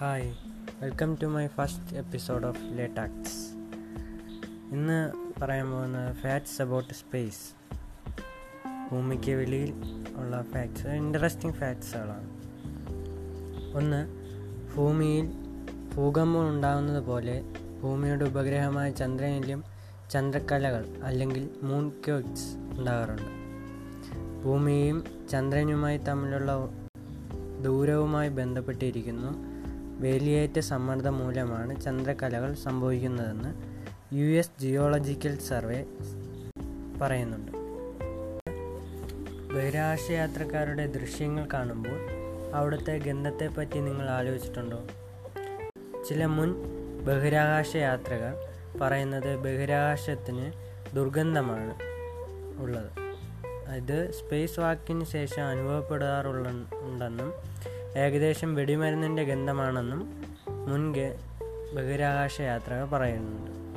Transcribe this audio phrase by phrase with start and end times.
[0.00, 0.34] Hi.
[0.82, 3.52] Welcome to my first episode of latex
[4.72, 5.12] ഇന്ന്
[5.42, 7.40] പറയാൻ പോകുന്നത് ഫാക്ട്സ് അബൌട്ട് സ്പേസ്.
[8.90, 9.74] ഭൂമിക്ക് വെളിയിൽ
[10.16, 12.30] ഉള്ള ഫാക്ട്സ് ഇൻട്രസ്റ്റിംഗ് ഫാക്ട്സുകളാണ്.
[13.76, 14.08] ഒന്ന്
[14.76, 15.26] ഭൂമിയിൽ
[15.94, 17.42] ഭൂകമ്പം ഉണ്ടാകുന്നത് പോലെ
[17.82, 19.64] ഭൂമിയുടെ ഉപഗ്രഹമായ ചന്ദ്രനിലും
[20.10, 23.30] ചന്ദ്രക്കലകൾ അല്ലെങ്കിൽ മൂൺ ക്യോക്സ് ഉണ്ടാകാറുണ്ട്.
[24.44, 26.52] ഭൂമിയും ചന്ദ്രനുമായി തമ്മിലുള്ള
[27.62, 29.57] ദൂരവുമായി ബന്ധപ്പെട്ടിരിക്കുന്നു.
[29.98, 33.54] വേലിയേറ്റ സമ്മർദ്ദം മൂലമാണ് ചന്ദ്രക്കലകൾ സംഭവിക്കുന്നതെന്ന്
[34.14, 35.84] യു എസ് ജിയോളജിക്കൽ സർവേ
[37.02, 37.52] പറയുന്നുണ്ട്.
[39.54, 42.00] ബഹിരാകാശ യാത്രക്കാരുടെ ദൃശ്യങ്ങൾ കാണുമ്പോൾ
[42.54, 44.86] അവിടുത്തെ ഗന്ധത്തെപ്പറ്റി നിങ്ങൾ ആലോചിച്ചിട്ടുണ്ടോ?
[46.08, 46.54] ചില മുൻ
[47.04, 48.34] ബഹിരാകാശ യാത്രകർ
[48.80, 50.52] പറയുന്നത് ബഹിരാകാശത്തിന്
[50.96, 51.74] ദുർഗന്ധമാണ്
[52.62, 52.90] ഉള്ളത്.
[53.76, 57.32] ഇത് സ്പേസ് വാക്കിന് ശേഷം അനുഭവപ്പെടാറുള്ള ഉണ്ടെന്നും
[57.96, 60.22] ഏകദേശം വെടിമരുന്നിന്റെ ഗന്ധമാണെന്നും
[60.68, 60.94] മുൻ
[61.74, 63.67] ബഹിരാകാശ യാത്രകൾ പറയുന്നുണ്ട്.